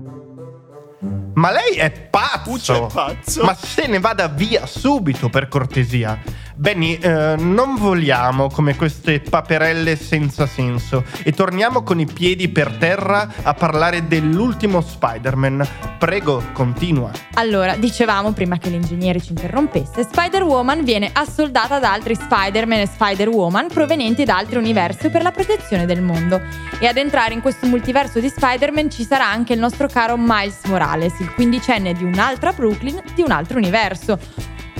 Ma 1.34 1.50
lei 1.50 1.76
è 1.76 1.90
pazzo! 1.90 2.88
è 2.88 2.92
pazzo! 2.92 3.44
Ma 3.44 3.54
se 3.54 3.86
ne 3.86 3.98
vada 3.98 4.28
via 4.28 4.66
subito 4.66 5.28
per 5.28 5.48
cortesia. 5.48 6.18
Benny, 6.60 6.96
eh, 6.96 7.36
non 7.38 7.76
voliamo 7.76 8.48
come 8.48 8.76
queste 8.76 9.20
paperelle 9.20 9.96
senza 9.96 10.46
senso 10.46 11.04
e 11.22 11.32
torniamo 11.32 11.82
con 11.82 11.98
i 12.00 12.04
piedi 12.04 12.50
per 12.50 12.76
terra 12.76 13.26
a 13.42 13.54
parlare 13.54 14.06
dell'ultimo 14.06 14.82
Spider-Man. 14.82 15.66
Prego, 15.98 16.42
continua. 16.52 17.10
Allora, 17.34 17.76
dicevamo 17.76 18.32
prima 18.32 18.58
che 18.58 18.68
l'ingegnere 18.68 19.22
ci 19.22 19.30
interrompesse, 19.30 20.02
Spider-Woman 20.02 20.84
viene 20.84 21.08
assoldata 21.10 21.78
da 21.78 21.92
altri 21.92 22.14
Spider-Man 22.14 22.80
e 22.80 22.86
Spider-Woman 22.86 23.68
provenienti 23.68 24.24
da 24.24 24.36
altri 24.36 24.58
universi 24.58 25.08
per 25.08 25.22
la 25.22 25.30
protezione 25.30 25.86
del 25.86 26.02
mondo. 26.02 26.42
E 26.78 26.86
ad 26.86 26.98
entrare 26.98 27.32
in 27.32 27.40
questo 27.40 27.66
multiverso 27.66 28.20
di 28.20 28.28
Spider-Man 28.28 28.90
ci 28.90 29.04
sarà 29.04 29.26
anche 29.26 29.54
il 29.54 29.58
nostro 29.58 29.86
caro 29.86 30.16
Miles 30.18 30.64
Morales, 30.66 31.19
il 31.20 31.32
quindicenne 31.32 31.94
di 31.94 32.04
un'altra 32.04 32.52
Brooklyn 32.52 33.00
di 33.14 33.22
un 33.22 33.30
altro 33.30 33.56
universo 33.58 34.18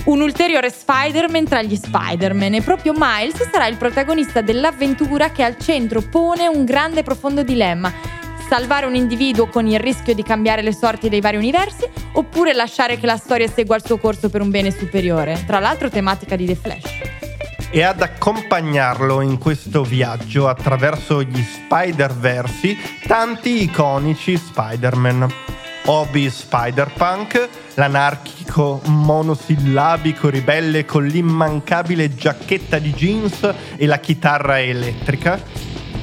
un 0.03 0.19
ulteriore 0.19 0.71
Spider-Man 0.71 1.45
tra 1.45 1.61
gli 1.61 1.75
Spider-Man 1.75 2.55
e 2.55 2.61
proprio 2.61 2.93
Miles 2.95 3.47
sarà 3.51 3.67
il 3.67 3.77
protagonista 3.77 4.41
dell'avventura 4.41 5.29
che 5.29 5.43
al 5.43 5.57
centro 5.59 6.01
pone 6.01 6.47
un 6.47 6.65
grande 6.65 7.01
e 7.01 7.03
profondo 7.03 7.43
dilemma. 7.43 7.93
Salvare 8.49 8.87
un 8.87 8.95
individuo 8.95 9.47
con 9.47 9.67
il 9.67 9.79
rischio 9.79 10.15
di 10.15 10.23
cambiare 10.23 10.63
le 10.63 10.73
sorti 10.73 11.07
dei 11.07 11.21
vari 11.21 11.37
universi 11.37 11.87
oppure 12.13 12.53
lasciare 12.53 12.97
che 12.97 13.05
la 13.05 13.17
storia 13.17 13.47
segua 13.47 13.75
il 13.75 13.85
suo 13.85 13.97
corso 13.97 14.29
per 14.29 14.41
un 14.41 14.49
bene 14.49 14.71
superiore, 14.71 15.43
tra 15.45 15.59
l'altro 15.59 15.89
tematica 15.89 16.35
di 16.35 16.47
The 16.47 16.55
Flash. 16.55 16.91
E 17.69 17.83
ad 17.83 18.01
accompagnarlo 18.01 19.21
in 19.21 19.37
questo 19.37 19.83
viaggio 19.83 20.47
attraverso 20.47 21.21
gli 21.21 21.41
Spider-Versi 21.41 22.75
tanti 23.05 23.61
iconici 23.61 24.35
Spider-Man. 24.35 25.50
Obi 25.85 26.29
Spider-Punk, 26.29 27.49
l'anarchico 27.73 28.81
monosillabico 28.85 30.29
ribelle 30.29 30.85
con 30.85 31.05
l'immancabile 31.05 32.13
giacchetta 32.13 32.77
di 32.77 32.93
jeans 32.93 33.53
e 33.77 33.85
la 33.87 33.99
chitarra 33.99 34.61
elettrica, 34.61 35.39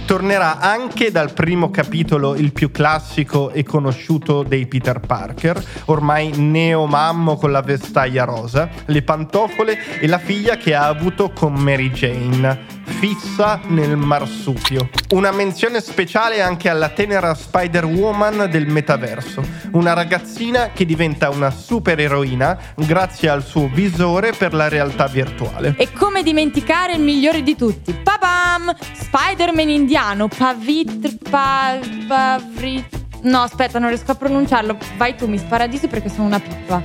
tornerà 0.05 0.59
anche 0.59 1.13
dal 1.13 1.33
primo 1.33 1.71
capitolo 1.71 2.35
il 2.35 2.53
più 2.53 2.71
classico 2.71 3.51
e 3.51 3.63
conosciuto 3.63 4.43
dei 4.43 4.67
Peter 4.67 5.01
Parker, 5.01 5.63
ormai 5.87 6.33
neomammo 6.35 7.37
con 7.37 7.53
la 7.53 7.63
vestaglia 7.63 8.25
rosa, 8.25 8.69
le 8.87 9.03
pantofole 9.03 10.01
e 10.01 10.07
la 10.09 10.19
figlia 10.19 10.57
che 10.57 10.75
ha 10.75 10.87
avuto 10.87 11.31
con 11.31 11.53
Mary 11.53 11.91
Jane 11.91 12.78
fissa 12.89 13.61
nel 13.69 13.97
marsupio. 13.97 14.89
Una 15.11 15.31
menzione 15.31 15.81
speciale 15.81 16.41
anche 16.41 16.69
alla 16.69 16.89
tenera 16.89 17.35
Spider-Woman 17.35 18.49
del 18.51 18.67
metaverso, 18.67 19.43
una 19.73 19.93
ragazzina 19.93 20.71
che 20.73 20.85
diventa 20.85 21.31
una 21.31 21.51
supereroina 21.51 22.59
grazie 22.75 23.29
al 23.29 23.45
suo 23.45 23.69
visore 23.73 24.33
per 24.33 24.55
la 24.55 24.69
realtà 24.69 25.07
virtuale. 25.07 25.75
E 25.79 25.93
come 25.93 26.23
dimenticare 26.23 26.95
il 26.95 27.01
migliore 27.01 27.43
di 27.43 27.55
tutti? 27.55 27.93
Papam! 27.93 28.75
Spider-Man 28.93 29.69
indiano, 29.69 30.29
Pavitr... 30.29 31.17
Pa, 31.31 31.79
pavrit... 32.07 33.07
No, 33.23 33.43
aspetta, 33.43 33.79
non 33.79 33.89
riesco 33.89 34.13
a 34.13 34.15
pronunciarlo. 34.15 34.77
Vai 34.97 35.17
tu, 35.17 35.27
Miss 35.27 35.43
Paradiso, 35.43 35.89
perché 35.89 36.09
sono 36.09 36.27
una 36.27 36.41
pippa 36.41 36.83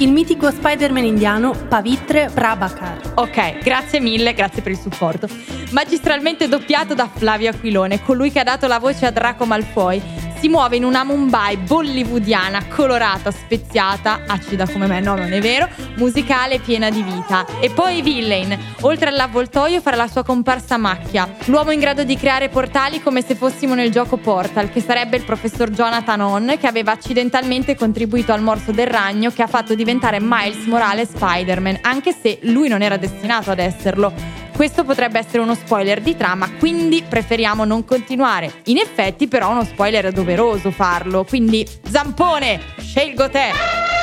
il 0.00 0.12
mitico 0.12 0.50
Spider-Man 0.50 1.04
indiano 1.04 1.50
Pavitre 1.50 2.30
Prabhakar. 2.32 3.14
Ok, 3.14 3.58
grazie 3.58 3.98
mille, 3.98 4.32
grazie 4.32 4.62
per 4.62 4.70
il 4.70 4.78
supporto. 4.78 5.28
Magistralmente 5.70 6.46
doppiato 6.46 6.94
da 6.94 7.08
Flavio 7.12 7.50
Aquilone, 7.50 8.00
colui 8.02 8.30
che 8.30 8.38
ha 8.38 8.44
dato 8.44 8.68
la 8.68 8.78
voce 8.78 9.06
a 9.06 9.10
Draco 9.10 9.44
Malfoy, 9.44 10.00
si 10.38 10.48
muove 10.48 10.76
in 10.76 10.84
una 10.84 11.02
Mumbai 11.02 11.56
bollywoodiana, 11.56 12.66
colorata, 12.68 13.32
speziata, 13.32 14.20
acida 14.26 14.68
come 14.68 14.86
me, 14.86 15.00
no 15.00 15.16
non 15.16 15.32
è 15.32 15.40
vero, 15.40 15.68
musicale 15.96 16.60
piena 16.60 16.90
di 16.90 17.02
vita. 17.02 17.44
E 17.60 17.70
poi 17.70 18.02
Villain, 18.02 18.56
oltre 18.82 19.08
all'avvoltoio 19.08 19.80
farà 19.80 19.96
la 19.96 20.06
sua 20.06 20.22
comparsa 20.22 20.76
macchia, 20.76 21.28
l'uomo 21.46 21.72
in 21.72 21.80
grado 21.80 22.04
di 22.04 22.16
creare 22.16 22.48
portali 22.48 23.02
come 23.02 23.22
se 23.22 23.34
fossimo 23.34 23.74
nel 23.74 23.90
gioco 23.90 24.16
Portal, 24.16 24.70
che 24.70 24.80
sarebbe 24.80 25.16
il 25.16 25.24
professor 25.24 25.70
Jonathan 25.70 26.20
On, 26.20 26.56
che 26.58 26.68
aveva 26.68 26.92
accidentalmente 26.92 27.74
contribuito 27.74 28.32
al 28.32 28.42
morso 28.42 28.70
del 28.70 28.86
ragno 28.86 29.30
che 29.30 29.42
ha 29.42 29.48
fatto 29.48 29.74
diventare 29.74 30.18
Miles 30.20 30.66
Morales 30.66 31.10
Spider-Man, 31.10 31.78
anche 31.82 32.12
se 32.12 32.38
lui 32.42 32.68
non 32.68 32.82
era 32.82 32.96
destinato 32.96 33.50
ad 33.50 33.58
esserlo. 33.58 34.46
Questo 34.58 34.82
potrebbe 34.82 35.20
essere 35.20 35.38
uno 35.38 35.54
spoiler 35.54 36.00
di 36.00 36.16
trama, 36.16 36.50
quindi 36.58 37.04
preferiamo 37.08 37.64
non 37.64 37.84
continuare. 37.84 38.62
In 38.64 38.78
effetti, 38.78 39.28
però, 39.28 39.50
uno 39.50 39.62
spoiler 39.62 40.06
è 40.06 40.10
doveroso 40.10 40.72
farlo. 40.72 41.22
Quindi, 41.22 41.64
Zampone, 41.88 42.60
scelgo 42.76 43.30
te! 43.30 43.97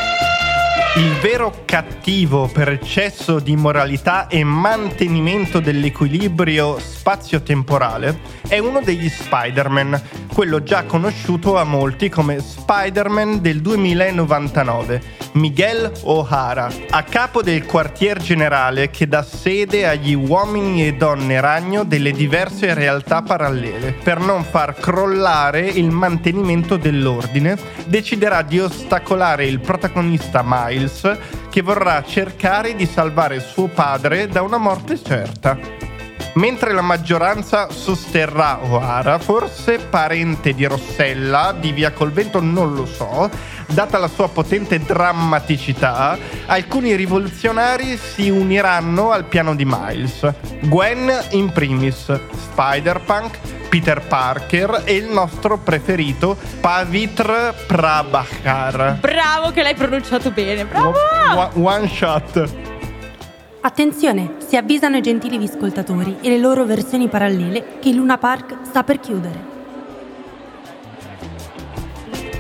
Il 0.98 1.12
vero 1.16 1.64
cattivo 1.66 2.48
per 2.48 2.70
eccesso 2.70 3.40
di 3.40 3.58
moralità 3.58 4.28
e 4.28 4.46
mantenimento 4.46 5.60
dell'equilibrio 5.60 6.80
spazio-temporale 6.80 8.18
è 8.48 8.60
uno 8.60 8.80
degli 8.80 9.10
Spider-Man, 9.10 10.02
quello 10.32 10.64
già 10.64 10.86
conosciuto 10.86 11.58
a 11.58 11.66
molti 11.66 12.08
come 12.08 12.40
Spider-Man 12.40 13.42
del 13.42 13.60
2099, 13.60 15.02
Miguel 15.34 15.92
O'Hara, 16.04 16.72
a 16.92 17.04
capo 17.04 17.42
del 17.42 17.66
quartier 17.66 18.22
generale 18.22 18.90
che 18.90 19.06
dà 19.06 19.22
sede 19.22 19.86
agli 19.86 20.14
uomini 20.14 20.88
e 20.88 20.94
donne 20.94 21.42
ragno 21.42 21.84
delle 21.84 22.12
diverse 22.12 22.74
realtà 22.74 23.22
parallele. 23.22 23.92
Per 24.02 24.20
non 24.20 24.46
far 24.46 24.76
crollare 24.76 25.60
il 25.60 25.92
mantenimento 25.92 26.78
dell'ordine, 26.78 27.58
deciderà 27.86 28.44
di 28.44 28.62
ostacolare 28.62 29.46
il 29.46 29.60
protagonista 29.60 30.42
Miles 30.46 30.84
Miles 30.86 31.18
che 31.50 31.62
vorrà 31.62 32.04
cercare 32.04 32.76
di 32.76 32.86
salvare 32.86 33.40
suo 33.40 33.68
padre 33.68 34.28
da 34.28 34.42
una 34.42 34.58
morte 34.58 35.02
certa. 35.02 35.85
Mentre 36.36 36.74
la 36.74 36.82
maggioranza 36.82 37.70
sosterrà 37.70 38.60
O'Hara, 38.62 39.20
forse 39.20 39.80
parente 39.80 40.54
di 40.54 40.66
Rossella, 40.66 41.56
di 41.58 41.72
Via 41.72 41.94
Colvento, 41.94 42.42
non 42.42 42.74
lo 42.74 42.86
so, 42.86 43.30
data 43.68 43.98
la 43.98 44.10
sua 44.10 44.28
potente 44.28 44.80
drammaticità, 44.80 46.18
alcuni 46.48 46.94
rivoluzionari 46.96 47.96
si 47.96 48.30
uniranno 48.30 49.12
al 49.12 49.26
piano 49.26 49.56
di 49.56 49.64
Miles. 49.66 50.30
Gwen 50.64 51.10
in 51.32 51.54
primis, 51.54 52.12
Spider-Punk, 52.52 53.38
Peter 53.70 54.02
Parker 54.02 54.82
e 54.84 54.94
il 54.96 55.06
nostro 55.06 55.58
preferito 55.58 56.38
Pavitr 56.60 57.54
Prabhakar. 57.66 58.98
Bravo 59.00 59.52
che 59.52 59.64
l'hai 59.64 59.76
pronunciato 59.76 60.32
bene, 60.32 60.66
bravo! 60.66 60.94
One 61.54 61.88
shot. 61.88 62.65
Attenzione, 63.66 64.36
si 64.48 64.58
avvisano 64.58 64.98
i 64.98 65.02
gentili 65.02 65.40
viscoltatori 65.40 66.18
e 66.22 66.30
le 66.30 66.38
loro 66.38 66.66
versioni 66.66 67.08
parallele 67.08 67.80
che 67.80 67.90
il 67.90 67.96
Luna 67.96 68.20
Park 68.20 68.58
sta 68.62 68.84
per 68.84 69.00
chiudere. 69.00 69.55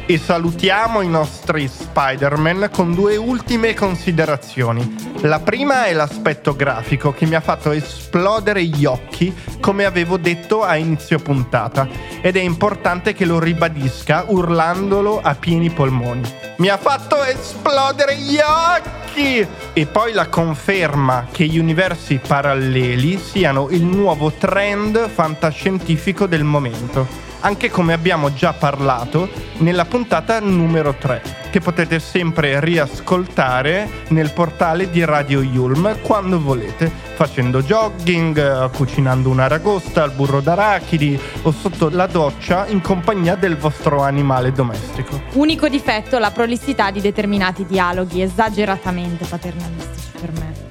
E 0.07 0.19
salutiamo 0.19 1.01
i 1.01 1.07
nostri 1.07 1.67
Spider-Man 1.67 2.69
con 2.71 2.93
due 2.93 3.15
ultime 3.15 3.73
considerazioni. 3.73 5.13
La 5.21 5.39
prima 5.39 5.85
è 5.85 5.93
l'aspetto 5.93 6.55
grafico 6.55 7.11
che 7.11 7.25
mi 7.25 7.33
ha 7.33 7.41
fatto 7.41 7.71
esplodere 7.71 8.63
gli 8.65 8.85
occhi 8.85 9.35
come 9.59 9.85
avevo 9.85 10.17
detto 10.17 10.61
a 10.61 10.75
inizio 10.75 11.17
puntata 11.17 11.87
ed 12.21 12.35
è 12.35 12.41
importante 12.41 13.13
che 13.13 13.25
lo 13.25 13.39
ribadisca 13.39 14.25
urlandolo 14.27 15.19
a 15.21 15.33
pieni 15.33 15.71
polmoni. 15.71 16.21
Mi 16.57 16.69
ha 16.69 16.77
fatto 16.77 17.23
esplodere 17.23 18.15
gli 18.17 18.37
occhi! 18.37 19.47
E 19.73 19.85
poi 19.87 20.13
la 20.13 20.27
conferma 20.27 21.27
che 21.31 21.45
gli 21.45 21.57
universi 21.57 22.19
paralleli 22.25 23.17
siano 23.17 23.69
il 23.69 23.83
nuovo 23.83 24.31
trend 24.31 25.09
fantascientifico 25.09 26.27
del 26.27 26.43
momento 26.43 27.25
anche 27.45 27.69
come 27.69 27.93
abbiamo 27.93 28.33
già 28.33 28.53
parlato 28.53 29.29
nella 29.59 29.85
puntata 29.85 30.39
numero 30.39 30.95
3, 30.95 31.21
che 31.51 31.59
potete 31.59 31.99
sempre 31.99 32.59
riascoltare 32.59 33.87
nel 34.07 34.31
portale 34.31 34.89
di 34.89 35.05
Radio 35.05 35.43
Yulm 35.43 36.01
quando 36.01 36.41
volete, 36.41 36.91
facendo 37.13 37.61
jogging, 37.61 38.71
cucinando 38.71 39.29
un'aragosta 39.29 40.01
al 40.01 40.11
burro 40.11 40.41
d'arachidi 40.41 41.19
o 41.43 41.51
sotto 41.51 41.89
la 41.89 42.07
doccia 42.07 42.65
in 42.65 42.81
compagnia 42.81 43.35
del 43.35 43.57
vostro 43.57 44.01
animale 44.01 44.51
domestico. 44.51 45.21
Unico 45.33 45.69
difetto, 45.69 46.17
la 46.17 46.31
prolissità 46.31 46.89
di 46.89 46.99
determinati 46.99 47.63
dialoghi 47.67 48.23
esageratamente 48.23 49.23
paternalistici 49.23 50.09
per 50.19 50.31
me. 50.31 50.64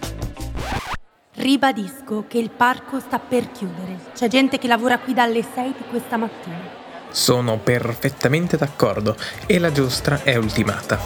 Ribadisco 1.36 2.26
che 2.28 2.38
il 2.38 2.50
parco 2.50 3.00
sta 3.00 3.18
per 3.18 3.50
chiudere. 3.50 3.98
C'è 4.14 4.28
gente 4.28 4.56
che 4.56 4.68
lavora 4.68 5.00
qui 5.00 5.14
dalle 5.14 5.42
6 5.42 5.74
di 5.76 5.84
questa 5.90 6.16
mattina. 6.16 6.83
Sono 7.14 7.58
perfettamente 7.58 8.56
d'accordo 8.56 9.14
e 9.46 9.60
la 9.60 9.70
giostra 9.70 10.24
è 10.24 10.34
ultimata. 10.34 10.98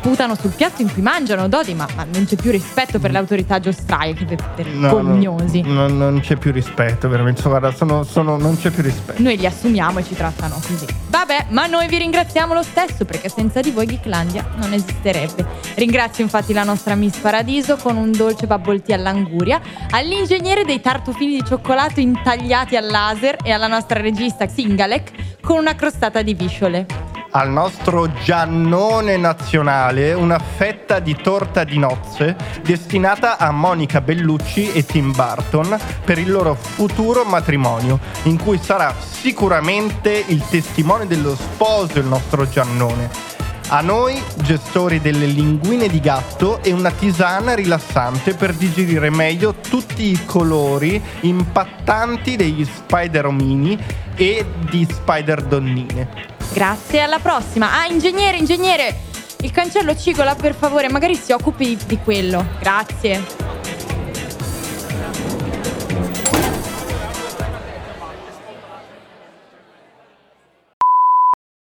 Sputano 0.00 0.34
sul 0.34 0.52
piatto 0.52 0.80
in 0.80 0.90
cui 0.90 1.02
mangiano, 1.02 1.48
Dodi, 1.48 1.74
ma, 1.74 1.86
ma 1.94 2.06
non 2.10 2.24
c'è 2.24 2.36
più 2.36 2.50
rispetto 2.50 2.98
per 2.98 3.10
le 3.10 3.18
autorità 3.18 3.60
giostraie 3.60 4.14
che 4.14 4.38
vergognosi. 4.56 5.60
No, 5.60 5.86
no, 5.86 6.08
non 6.08 6.20
c'è 6.20 6.36
più 6.36 6.50
rispetto, 6.50 7.10
veramente. 7.10 7.42
Guarda, 7.42 7.70
sono, 7.72 8.04
sono, 8.04 8.38
non 8.38 8.58
c'è 8.58 8.70
più 8.70 8.82
rispetto. 8.82 9.20
Noi 9.20 9.36
li 9.36 9.44
assumiamo 9.44 9.98
e 9.98 10.04
ci 10.04 10.14
trattano 10.14 10.54
così. 10.66 10.86
Vabbè, 11.08 11.48
ma 11.50 11.66
noi 11.66 11.86
vi 11.88 11.98
ringraziamo 11.98 12.54
lo 12.54 12.62
stesso 12.62 13.04
perché 13.04 13.28
senza 13.28 13.60
di 13.60 13.72
voi 13.72 13.84
Geeklandia 13.84 14.48
non 14.56 14.72
esisterebbe. 14.72 15.44
Ringrazio 15.74 16.24
infatti 16.24 16.54
la 16.54 16.64
nostra 16.64 16.94
Miss 16.94 17.18
Paradiso 17.18 17.76
con 17.76 17.98
un 17.98 18.12
dolce 18.12 18.46
bubble 18.46 18.80
tea 18.80 18.96
all'anguria, 18.96 19.60
all'ingegnere 19.90 20.64
dei 20.64 20.80
tartufini 20.80 21.34
di 21.34 21.44
cioccolato 21.44 22.00
intagliati 22.00 22.76
al 22.76 22.86
laser 22.86 23.36
e 23.42 23.52
alla 23.52 23.66
nostra 23.66 24.00
regista 24.00 24.48
Singalek 24.48 25.10
con 25.50 25.58
una 25.58 25.74
crostata 25.74 26.22
di 26.22 26.34
visciole 26.34 26.86
al 27.32 27.50
nostro 27.50 28.12
Giannone 28.22 29.16
nazionale 29.16 30.12
una 30.12 30.38
fetta 30.38 31.00
di 31.00 31.16
torta 31.20 31.64
di 31.64 31.76
nozze 31.76 32.36
destinata 32.62 33.36
a 33.36 33.50
Monica 33.50 34.00
Bellucci 34.00 34.70
e 34.70 34.84
Tim 34.84 35.12
Burton 35.12 35.76
per 36.04 36.18
il 36.18 36.30
loro 36.30 36.54
futuro 36.54 37.24
matrimonio, 37.24 37.98
in 38.24 38.40
cui 38.40 38.58
sarà 38.58 38.94
sicuramente 39.00 40.24
il 40.28 40.44
testimone 40.48 41.08
dello 41.08 41.34
sposo 41.34 41.98
il 41.98 42.06
nostro 42.06 42.48
Giannone. 42.48 43.29
A 43.72 43.82
noi, 43.82 44.20
gestori 44.42 45.00
delle 45.00 45.26
linguine 45.26 45.86
di 45.86 46.00
gatto 46.00 46.60
e 46.60 46.72
una 46.72 46.90
tisana 46.90 47.54
rilassante 47.54 48.34
per 48.34 48.52
digerire 48.52 49.10
meglio 49.10 49.54
tutti 49.54 50.10
i 50.10 50.24
colori 50.24 51.00
impattanti 51.20 52.34
degli 52.34 52.64
spider 52.64 53.26
omini 53.26 53.78
e 54.16 54.44
di 54.68 54.84
spider 54.90 55.44
donnine. 55.44 56.08
Grazie, 56.52 57.02
alla 57.02 57.20
prossima. 57.20 57.78
Ah, 57.78 57.86
ingegnere, 57.86 58.38
ingegnere, 58.38 59.02
il 59.42 59.52
cancello 59.52 59.96
cigola, 59.96 60.34
per 60.34 60.56
favore, 60.56 60.88
magari 60.88 61.14
si 61.14 61.30
occupi 61.30 61.78
di 61.86 61.98
quello. 61.98 62.44
Grazie. 62.58 63.24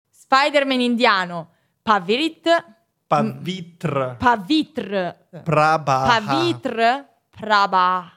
Spider-Man 0.10 0.82
indiano. 0.82 1.50
Pavirit. 1.82 2.48
Pavitr. 3.08 4.15
Pavitr. 4.17 5.15
Prabha. 5.44 6.06
Pavitr. 6.08 7.06
Prabha. 7.30 8.12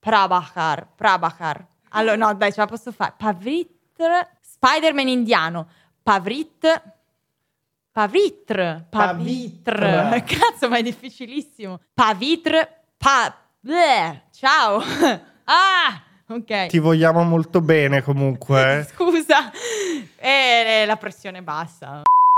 Prabhakar. 0.00 0.86
Prabhakar. 0.96 1.66
Allora, 1.90 2.16
no, 2.16 2.34
dai, 2.34 2.52
ce 2.52 2.60
la 2.60 2.66
posso 2.66 2.92
fare. 2.92 3.14
Pavitr. 3.16 4.28
Spider-Man 4.40 5.08
indiano. 5.08 5.68
Pavrit. 6.02 6.82
Pavitr. 7.92 8.86
Pavitr. 8.88 10.22
Cazzo, 10.24 10.68
ma 10.68 10.78
è 10.78 10.82
difficilissimo. 10.82 11.80
Pavitr. 11.92 12.68
Pa. 12.96 13.36
Bleh. 13.60 14.22
Ciao. 14.30 14.80
ah! 15.44 16.02
Ok. 16.30 16.66
Ti 16.66 16.78
vogliamo 16.78 17.22
molto 17.22 17.60
bene 17.60 18.02
comunque. 18.02 18.86
Scusa. 18.92 19.50
Eh, 20.16 20.84
la 20.86 20.96
pressione 20.96 21.42
bassa. 21.42 22.02